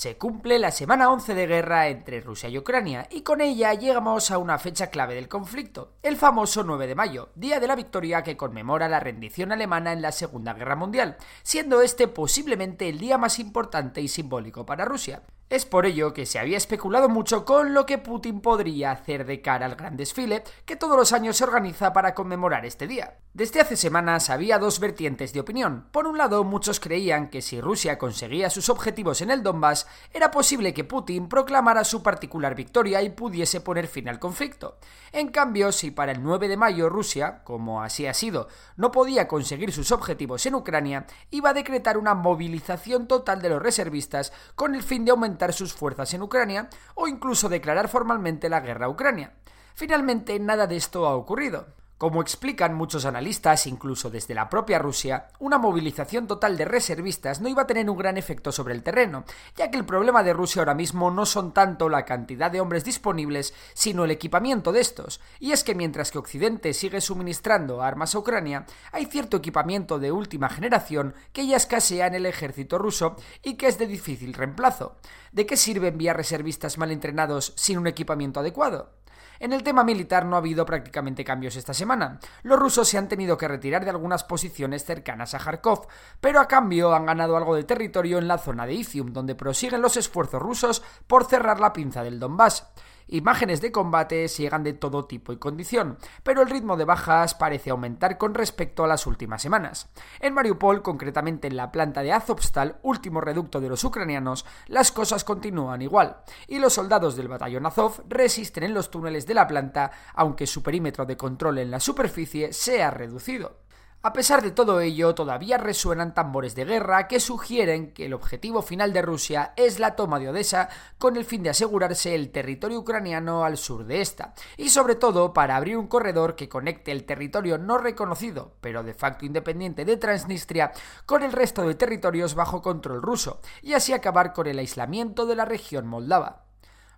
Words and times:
Se 0.00 0.16
cumple 0.16 0.58
la 0.58 0.70
semana 0.70 1.10
11 1.10 1.34
de 1.34 1.46
guerra 1.46 1.88
entre 1.88 2.22
Rusia 2.22 2.48
y 2.48 2.56
Ucrania 2.56 3.06
y 3.10 3.20
con 3.20 3.42
ella 3.42 3.74
llegamos 3.74 4.30
a 4.30 4.38
una 4.38 4.58
fecha 4.58 4.86
clave 4.86 5.14
del 5.14 5.28
conflicto, 5.28 5.92
el 6.02 6.16
famoso 6.16 6.64
9 6.64 6.86
de 6.86 6.94
mayo, 6.94 7.28
día 7.34 7.60
de 7.60 7.66
la 7.66 7.76
victoria 7.76 8.22
que 8.22 8.38
conmemora 8.38 8.88
la 8.88 8.98
rendición 8.98 9.52
alemana 9.52 9.92
en 9.92 10.00
la 10.00 10.10
Segunda 10.12 10.54
Guerra 10.54 10.74
Mundial, 10.74 11.18
siendo 11.42 11.82
este 11.82 12.08
posiblemente 12.08 12.88
el 12.88 12.98
día 12.98 13.18
más 13.18 13.38
importante 13.38 14.00
y 14.00 14.08
simbólico 14.08 14.64
para 14.64 14.86
Rusia. 14.86 15.20
Es 15.50 15.66
por 15.66 15.84
ello 15.84 16.14
que 16.14 16.26
se 16.26 16.38
había 16.38 16.56
especulado 16.56 17.08
mucho 17.08 17.44
con 17.44 17.74
lo 17.74 17.84
que 17.84 17.98
Putin 17.98 18.40
podría 18.40 18.92
hacer 18.92 19.26
de 19.26 19.42
cara 19.42 19.66
al 19.66 19.74
gran 19.74 19.96
desfile 19.96 20.44
que 20.64 20.76
todos 20.76 20.96
los 20.96 21.12
años 21.12 21.38
se 21.38 21.42
organiza 21.42 21.92
para 21.92 22.14
conmemorar 22.14 22.64
este 22.64 22.86
día. 22.86 23.16
Desde 23.34 23.60
hace 23.60 23.76
semanas 23.76 24.30
había 24.30 24.60
dos 24.60 24.78
vertientes 24.78 25.32
de 25.32 25.40
opinión. 25.40 25.88
Por 25.90 26.06
un 26.06 26.18
lado, 26.18 26.44
muchos 26.44 26.78
creían 26.78 27.30
que 27.30 27.42
si 27.42 27.60
Rusia 27.60 27.98
conseguía 27.98 28.48
sus 28.48 28.68
objetivos 28.68 29.22
en 29.22 29.30
el 29.32 29.42
Donbass, 29.42 29.88
era 30.12 30.30
posible 30.30 30.72
que 30.72 30.84
Putin 30.84 31.28
proclamara 31.28 31.82
su 31.82 32.00
particular 32.00 32.54
victoria 32.54 33.02
y 33.02 33.10
pudiese 33.10 33.60
poner 33.60 33.88
fin 33.88 34.08
al 34.08 34.20
conflicto. 34.20 34.78
En 35.10 35.28
cambio, 35.28 35.72
si 35.72 35.90
para 35.90 36.12
el 36.12 36.22
9 36.22 36.46
de 36.46 36.56
mayo 36.56 36.88
Rusia, 36.88 37.42
como 37.42 37.82
así 37.82 38.06
ha 38.06 38.14
sido, 38.14 38.46
no 38.76 38.92
podía 38.92 39.26
conseguir 39.26 39.72
sus 39.72 39.90
objetivos 39.90 40.46
en 40.46 40.54
Ucrania, 40.54 41.06
iba 41.30 41.50
a 41.50 41.54
decretar 41.54 41.98
una 41.98 42.14
movilización 42.14 43.08
total 43.08 43.42
de 43.42 43.48
los 43.48 43.62
reservistas 43.62 44.32
con 44.54 44.76
el 44.76 44.84
fin 44.84 45.04
de 45.04 45.10
aumentar 45.10 45.39
sus 45.52 45.72
fuerzas 45.72 46.12
en 46.14 46.22
Ucrania 46.22 46.68
o 46.94 47.08
incluso 47.08 47.48
declarar 47.48 47.88
formalmente 47.88 48.48
la 48.48 48.60
guerra 48.60 48.86
a 48.86 48.90
Ucrania. 48.90 49.32
Finalmente, 49.74 50.38
nada 50.38 50.66
de 50.66 50.76
esto 50.76 51.06
ha 51.06 51.16
ocurrido. 51.16 51.79
Como 52.00 52.22
explican 52.22 52.74
muchos 52.74 53.04
analistas, 53.04 53.66
incluso 53.66 54.08
desde 54.08 54.34
la 54.34 54.48
propia 54.48 54.78
Rusia, 54.78 55.28
una 55.38 55.58
movilización 55.58 56.26
total 56.26 56.56
de 56.56 56.64
reservistas 56.64 57.42
no 57.42 57.48
iba 57.50 57.60
a 57.60 57.66
tener 57.66 57.90
un 57.90 57.98
gran 57.98 58.16
efecto 58.16 58.52
sobre 58.52 58.72
el 58.72 58.82
terreno, 58.82 59.26
ya 59.54 59.70
que 59.70 59.76
el 59.76 59.84
problema 59.84 60.22
de 60.22 60.32
Rusia 60.32 60.62
ahora 60.62 60.72
mismo 60.72 61.10
no 61.10 61.26
son 61.26 61.52
tanto 61.52 61.90
la 61.90 62.06
cantidad 62.06 62.50
de 62.50 62.62
hombres 62.62 62.86
disponibles, 62.86 63.52
sino 63.74 64.06
el 64.06 64.12
equipamiento 64.12 64.72
de 64.72 64.80
estos. 64.80 65.20
Y 65.40 65.52
es 65.52 65.62
que 65.62 65.74
mientras 65.74 66.10
que 66.10 66.16
Occidente 66.16 66.72
sigue 66.72 67.02
suministrando 67.02 67.82
armas 67.82 68.14
a 68.14 68.18
Ucrania, 68.20 68.64
hay 68.92 69.04
cierto 69.04 69.36
equipamiento 69.36 69.98
de 69.98 70.10
última 70.10 70.48
generación 70.48 71.14
que 71.34 71.46
ya 71.46 71.58
escasea 71.58 72.06
en 72.06 72.14
el 72.14 72.24
ejército 72.24 72.78
ruso 72.78 73.16
y 73.42 73.56
que 73.56 73.66
es 73.66 73.76
de 73.76 73.86
difícil 73.86 74.32
reemplazo. 74.32 74.96
¿De 75.32 75.44
qué 75.44 75.58
sirve 75.58 75.88
enviar 75.88 76.16
reservistas 76.16 76.78
mal 76.78 76.92
entrenados 76.92 77.52
sin 77.56 77.76
un 77.76 77.86
equipamiento 77.86 78.40
adecuado? 78.40 78.99
En 79.38 79.52
el 79.52 79.62
tema 79.62 79.84
militar 79.84 80.26
no 80.26 80.36
ha 80.36 80.38
habido 80.38 80.66
prácticamente 80.66 81.24
cambios 81.24 81.56
esta 81.56 81.74
semana. 81.74 82.18
Los 82.42 82.58
rusos 82.58 82.88
se 82.88 82.98
han 82.98 83.08
tenido 83.08 83.36
que 83.38 83.48
retirar 83.48 83.84
de 83.84 83.90
algunas 83.90 84.24
posiciones 84.24 84.84
cercanas 84.84 85.34
a 85.34 85.38
Kharkov, 85.38 85.86
pero 86.20 86.40
a 86.40 86.48
cambio 86.48 86.94
han 86.94 87.06
ganado 87.06 87.36
algo 87.36 87.54
de 87.54 87.64
territorio 87.64 88.18
en 88.18 88.28
la 88.28 88.38
zona 88.38 88.66
de 88.66 88.74
Izium, 88.74 89.12
donde 89.12 89.34
prosiguen 89.34 89.82
los 89.82 89.96
esfuerzos 89.96 90.42
rusos 90.42 90.82
por 91.06 91.24
cerrar 91.24 91.60
la 91.60 91.72
pinza 91.72 92.02
del 92.02 92.20
Donbass. 92.20 92.66
Imágenes 93.12 93.60
de 93.60 93.72
combate 93.72 94.28
llegan 94.28 94.62
de 94.62 94.72
todo 94.72 95.04
tipo 95.04 95.32
y 95.32 95.36
condición, 95.36 95.98
pero 96.22 96.42
el 96.42 96.48
ritmo 96.48 96.76
de 96.76 96.84
bajas 96.84 97.34
parece 97.34 97.70
aumentar 97.70 98.18
con 98.18 98.34
respecto 98.34 98.84
a 98.84 98.86
las 98.86 99.04
últimas 99.04 99.42
semanas. 99.42 99.90
En 100.20 100.32
Mariupol, 100.32 100.80
concretamente 100.80 101.48
en 101.48 101.56
la 101.56 101.72
planta 101.72 102.02
de 102.02 102.12
Azovstal, 102.12 102.78
último 102.84 103.20
reducto 103.20 103.60
de 103.60 103.68
los 103.68 103.82
ucranianos, 103.82 104.46
las 104.68 104.92
cosas 104.92 105.24
continúan 105.24 105.82
igual, 105.82 106.18
y 106.46 106.60
los 106.60 106.74
soldados 106.74 107.16
del 107.16 107.26
batallón 107.26 107.66
Azov 107.66 108.04
resisten 108.08 108.62
en 108.62 108.74
los 108.74 108.92
túneles 108.92 109.26
de 109.26 109.34
la 109.34 109.48
planta, 109.48 109.90
aunque 110.14 110.46
su 110.46 110.62
perímetro 110.62 111.04
de 111.04 111.16
control 111.16 111.58
en 111.58 111.72
la 111.72 111.80
superficie 111.80 112.52
se 112.52 112.80
ha 112.80 112.92
reducido. 112.92 113.69
A 114.02 114.14
pesar 114.14 114.40
de 114.40 114.50
todo 114.50 114.80
ello, 114.80 115.14
todavía 115.14 115.58
resuenan 115.58 116.14
tambores 116.14 116.54
de 116.54 116.64
guerra 116.64 117.06
que 117.06 117.20
sugieren 117.20 117.92
que 117.92 118.06
el 118.06 118.14
objetivo 118.14 118.62
final 118.62 118.94
de 118.94 119.02
Rusia 119.02 119.52
es 119.56 119.78
la 119.78 119.94
toma 119.94 120.18
de 120.18 120.30
Odessa 120.30 120.70
con 120.96 121.18
el 121.18 121.26
fin 121.26 121.42
de 121.42 121.50
asegurarse 121.50 122.14
el 122.14 122.30
territorio 122.30 122.78
ucraniano 122.78 123.44
al 123.44 123.58
sur 123.58 123.84
de 123.84 124.00
esta, 124.00 124.32
y 124.56 124.70
sobre 124.70 124.94
todo 124.94 125.34
para 125.34 125.54
abrir 125.54 125.76
un 125.76 125.86
corredor 125.86 126.34
que 126.34 126.48
conecte 126.48 126.92
el 126.92 127.04
territorio 127.04 127.58
no 127.58 127.76
reconocido, 127.76 128.54
pero 128.62 128.82
de 128.82 128.94
facto 128.94 129.26
independiente 129.26 129.84
de 129.84 129.98
Transnistria, 129.98 130.72
con 131.04 131.22
el 131.22 131.32
resto 131.32 131.60
de 131.68 131.74
territorios 131.74 132.34
bajo 132.34 132.62
control 132.62 133.02
ruso, 133.02 133.42
y 133.60 133.74
así 133.74 133.92
acabar 133.92 134.32
con 134.32 134.46
el 134.46 134.60
aislamiento 134.60 135.26
de 135.26 135.36
la 135.36 135.44
región 135.44 135.86
moldava. 135.86 136.49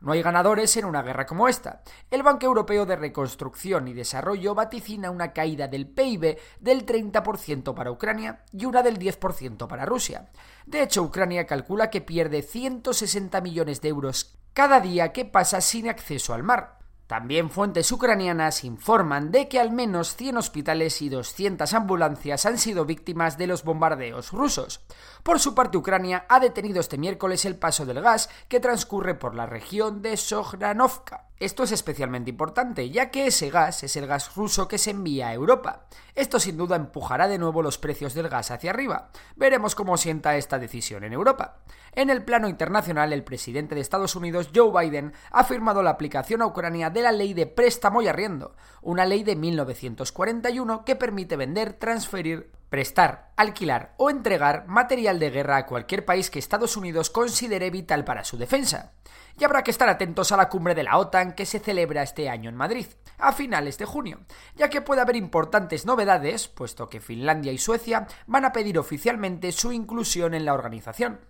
No 0.00 0.12
hay 0.12 0.22
ganadores 0.22 0.76
en 0.76 0.86
una 0.86 1.02
guerra 1.02 1.26
como 1.26 1.46
esta. 1.46 1.82
El 2.10 2.22
Banco 2.22 2.46
Europeo 2.46 2.86
de 2.86 2.96
Reconstrucción 2.96 3.86
y 3.86 3.92
Desarrollo 3.92 4.54
vaticina 4.54 5.10
una 5.10 5.32
caída 5.32 5.68
del 5.68 5.86
PIB 5.86 6.38
del 6.58 6.86
30% 6.86 7.74
para 7.74 7.90
Ucrania 7.90 8.44
y 8.52 8.64
una 8.64 8.82
del 8.82 8.98
10% 8.98 9.66
para 9.66 9.84
Rusia. 9.84 10.30
De 10.64 10.82
hecho, 10.82 11.02
Ucrania 11.02 11.46
calcula 11.46 11.90
que 11.90 12.00
pierde 12.00 12.42
160 12.42 13.40
millones 13.42 13.82
de 13.82 13.88
euros 13.88 14.38
cada 14.54 14.80
día 14.80 15.12
que 15.12 15.26
pasa 15.26 15.60
sin 15.60 15.88
acceso 15.88 16.32
al 16.32 16.42
mar. 16.42 16.79
También 17.10 17.50
fuentes 17.50 17.90
ucranianas 17.90 18.62
informan 18.62 19.32
de 19.32 19.48
que 19.48 19.58
al 19.58 19.72
menos 19.72 20.14
100 20.14 20.36
hospitales 20.36 21.02
y 21.02 21.08
200 21.08 21.74
ambulancias 21.74 22.46
han 22.46 22.56
sido 22.56 22.84
víctimas 22.84 23.36
de 23.36 23.48
los 23.48 23.64
bombardeos 23.64 24.30
rusos. 24.30 24.80
Por 25.24 25.40
su 25.40 25.52
parte, 25.52 25.76
Ucrania 25.76 26.24
ha 26.28 26.38
detenido 26.38 26.78
este 26.78 26.98
miércoles 26.98 27.44
el 27.46 27.56
paso 27.56 27.84
del 27.84 28.00
gas 28.00 28.30
que 28.46 28.60
transcurre 28.60 29.16
por 29.16 29.34
la 29.34 29.46
región 29.46 30.02
de 30.02 30.16
Soghranovka. 30.16 31.29
Esto 31.40 31.62
es 31.62 31.72
especialmente 31.72 32.28
importante, 32.28 32.90
ya 32.90 33.10
que 33.10 33.26
ese 33.26 33.48
gas 33.48 33.82
es 33.82 33.96
el 33.96 34.06
gas 34.06 34.34
ruso 34.36 34.68
que 34.68 34.76
se 34.76 34.90
envía 34.90 35.28
a 35.28 35.32
Europa. 35.32 35.86
Esto 36.14 36.38
sin 36.38 36.58
duda 36.58 36.76
empujará 36.76 37.28
de 37.28 37.38
nuevo 37.38 37.62
los 37.62 37.78
precios 37.78 38.12
del 38.12 38.28
gas 38.28 38.50
hacia 38.50 38.68
arriba. 38.68 39.08
Veremos 39.36 39.74
cómo 39.74 39.96
sienta 39.96 40.36
esta 40.36 40.58
decisión 40.58 41.02
en 41.02 41.14
Europa. 41.14 41.62
En 41.92 42.10
el 42.10 42.26
plano 42.26 42.46
internacional, 42.46 43.14
el 43.14 43.24
presidente 43.24 43.74
de 43.74 43.80
Estados 43.80 44.16
Unidos, 44.16 44.50
Joe 44.54 44.70
Biden, 44.84 45.14
ha 45.30 45.44
firmado 45.44 45.82
la 45.82 45.88
aplicación 45.88 46.42
a 46.42 46.46
Ucrania 46.46 46.90
de 46.90 47.00
la 47.00 47.10
ley 47.10 47.32
de 47.32 47.46
préstamo 47.46 48.02
y 48.02 48.08
arriendo, 48.08 48.54
una 48.82 49.06
ley 49.06 49.22
de 49.22 49.34
1941 49.34 50.84
que 50.84 50.94
permite 50.94 51.36
vender, 51.36 51.72
transferir, 51.72 52.50
prestar, 52.70 53.32
alquilar 53.36 53.94
o 53.98 54.08
entregar 54.08 54.66
material 54.66 55.18
de 55.18 55.30
guerra 55.30 55.58
a 55.58 55.66
cualquier 55.66 56.04
país 56.04 56.30
que 56.30 56.38
Estados 56.38 56.76
Unidos 56.76 57.10
considere 57.10 57.70
vital 57.70 58.04
para 58.04 58.24
su 58.24 58.38
defensa 58.38 58.92
y 59.38 59.44
habrá 59.44 59.62
que 59.62 59.70
estar 59.70 59.88
atentos 59.88 60.32
a 60.32 60.36
la 60.36 60.48
cumbre 60.48 60.74
de 60.74 60.84
la 60.84 60.98
OTAN 60.98 61.32
que 61.32 61.46
se 61.46 61.58
celebra 61.58 62.02
este 62.02 62.28
año 62.28 62.48
en 62.48 62.56
Madrid, 62.56 62.86
a 63.18 63.32
finales 63.32 63.78
de 63.78 63.86
junio, 63.86 64.20
ya 64.54 64.68
que 64.68 64.82
puede 64.82 65.00
haber 65.00 65.16
importantes 65.16 65.86
novedades, 65.86 66.48
puesto 66.48 66.88
que 66.88 67.00
Finlandia 67.00 67.52
y 67.52 67.58
Suecia 67.58 68.06
van 68.26 68.44
a 68.44 68.52
pedir 68.52 68.78
oficialmente 68.78 69.52
su 69.52 69.72
inclusión 69.72 70.34
en 70.34 70.44
la 70.44 70.54
organización. 70.54 71.20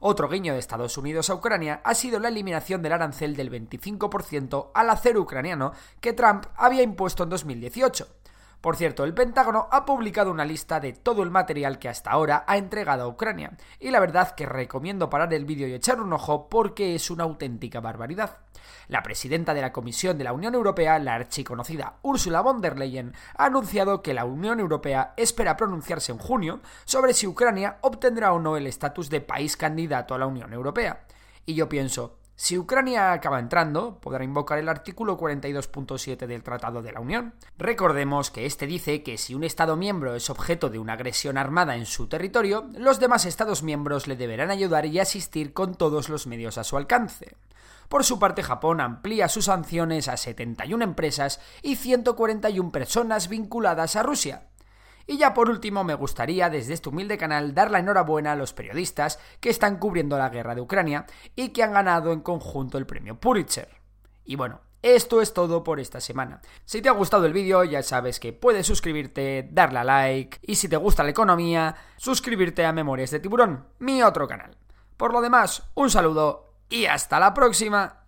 Otro 0.00 0.28
guiño 0.28 0.52
de 0.52 0.60
Estados 0.60 0.96
Unidos 0.96 1.28
a 1.28 1.34
Ucrania 1.34 1.80
ha 1.84 1.94
sido 1.94 2.20
la 2.20 2.28
eliminación 2.28 2.82
del 2.82 2.92
arancel 2.92 3.34
del 3.34 3.50
25% 3.50 4.70
al 4.72 4.90
acero 4.90 5.20
ucraniano 5.20 5.72
que 6.00 6.12
Trump 6.12 6.46
había 6.56 6.82
impuesto 6.82 7.24
en 7.24 7.30
2018. 7.30 8.06
Por 8.60 8.74
cierto, 8.74 9.04
el 9.04 9.14
Pentágono 9.14 9.68
ha 9.70 9.84
publicado 9.84 10.32
una 10.32 10.44
lista 10.44 10.80
de 10.80 10.92
todo 10.92 11.22
el 11.22 11.30
material 11.30 11.78
que 11.78 11.88
hasta 11.88 12.10
ahora 12.10 12.44
ha 12.46 12.56
entregado 12.56 13.04
a 13.04 13.08
Ucrania, 13.08 13.56
y 13.78 13.90
la 13.90 14.00
verdad 14.00 14.34
que 14.34 14.46
recomiendo 14.46 15.08
parar 15.08 15.32
el 15.32 15.44
vídeo 15.44 15.68
y 15.68 15.74
echar 15.74 16.00
un 16.00 16.12
ojo 16.12 16.48
porque 16.48 16.96
es 16.96 17.08
una 17.08 17.22
auténtica 17.22 17.78
barbaridad. 17.80 18.38
La 18.88 19.04
presidenta 19.04 19.54
de 19.54 19.60
la 19.60 19.72
Comisión 19.72 20.18
de 20.18 20.24
la 20.24 20.32
Unión 20.32 20.56
Europea, 20.56 20.98
la 20.98 21.14
archiconocida 21.14 21.98
Ursula 22.02 22.40
von 22.40 22.60
der 22.60 22.78
Leyen, 22.78 23.14
ha 23.36 23.44
anunciado 23.44 24.02
que 24.02 24.12
la 24.12 24.24
Unión 24.24 24.58
Europea 24.58 25.14
espera 25.16 25.56
pronunciarse 25.56 26.10
en 26.10 26.18
junio 26.18 26.60
sobre 26.84 27.14
si 27.14 27.28
Ucrania 27.28 27.78
obtendrá 27.82 28.32
o 28.32 28.40
no 28.40 28.56
el 28.56 28.66
estatus 28.66 29.08
de 29.08 29.20
país 29.20 29.56
candidato 29.56 30.14
a 30.14 30.18
la 30.18 30.26
Unión 30.26 30.52
Europea. 30.52 31.04
Y 31.46 31.54
yo 31.54 31.68
pienso, 31.68 32.17
si 32.40 32.56
Ucrania 32.56 33.12
acaba 33.12 33.40
entrando, 33.40 33.98
podrá 33.98 34.22
invocar 34.22 34.60
el 34.60 34.68
artículo 34.68 35.18
42.7 35.18 36.24
del 36.28 36.44
Tratado 36.44 36.82
de 36.82 36.92
la 36.92 37.00
Unión. 37.00 37.34
Recordemos 37.58 38.30
que 38.30 38.46
este 38.46 38.68
dice 38.68 39.02
que 39.02 39.18
si 39.18 39.34
un 39.34 39.42
Estado 39.42 39.74
miembro 39.74 40.14
es 40.14 40.30
objeto 40.30 40.70
de 40.70 40.78
una 40.78 40.92
agresión 40.92 41.36
armada 41.36 41.74
en 41.74 41.84
su 41.84 42.06
territorio, 42.06 42.68
los 42.78 43.00
demás 43.00 43.24
Estados 43.24 43.64
miembros 43.64 44.06
le 44.06 44.14
deberán 44.14 44.52
ayudar 44.52 44.86
y 44.86 45.00
asistir 45.00 45.52
con 45.52 45.74
todos 45.74 46.08
los 46.08 46.28
medios 46.28 46.58
a 46.58 46.64
su 46.64 46.76
alcance. 46.76 47.34
Por 47.88 48.04
su 48.04 48.20
parte, 48.20 48.44
Japón 48.44 48.80
amplía 48.80 49.28
sus 49.28 49.46
sanciones 49.46 50.06
a 50.06 50.16
71 50.16 50.84
empresas 50.84 51.40
y 51.62 51.74
141 51.74 52.70
personas 52.70 53.28
vinculadas 53.28 53.96
a 53.96 54.04
Rusia. 54.04 54.47
Y 55.10 55.16
ya 55.16 55.32
por 55.32 55.48
último 55.48 55.84
me 55.84 55.94
gustaría 55.94 56.50
desde 56.50 56.74
este 56.74 56.90
humilde 56.90 57.16
canal 57.16 57.54
dar 57.54 57.70
la 57.70 57.78
enhorabuena 57.78 58.32
a 58.32 58.36
los 58.36 58.52
periodistas 58.52 59.18
que 59.40 59.48
están 59.48 59.78
cubriendo 59.78 60.18
la 60.18 60.28
guerra 60.28 60.54
de 60.54 60.60
Ucrania 60.60 61.06
y 61.34 61.48
que 61.48 61.62
han 61.62 61.72
ganado 61.72 62.12
en 62.12 62.20
conjunto 62.20 62.76
el 62.76 62.84
premio 62.84 63.18
Pulitzer. 63.18 63.70
Y 64.26 64.36
bueno, 64.36 64.60
esto 64.82 65.22
es 65.22 65.32
todo 65.32 65.64
por 65.64 65.80
esta 65.80 66.02
semana. 66.02 66.42
Si 66.66 66.82
te 66.82 66.90
ha 66.90 66.92
gustado 66.92 67.24
el 67.24 67.32
vídeo 67.32 67.64
ya 67.64 67.82
sabes 67.82 68.20
que 68.20 68.34
puedes 68.34 68.66
suscribirte, 68.66 69.48
darle 69.50 69.78
a 69.78 69.84
like 69.84 70.40
y 70.42 70.56
si 70.56 70.68
te 70.68 70.76
gusta 70.76 71.02
la 71.02 71.10
economía, 71.10 71.74
suscribirte 71.96 72.66
a 72.66 72.72
Memorias 72.74 73.10
de 73.10 73.20
Tiburón, 73.20 73.64
mi 73.78 74.02
otro 74.02 74.28
canal. 74.28 74.58
Por 74.98 75.14
lo 75.14 75.22
demás, 75.22 75.62
un 75.74 75.88
saludo 75.88 76.52
y 76.68 76.84
hasta 76.84 77.18
la 77.18 77.32
próxima. 77.32 78.07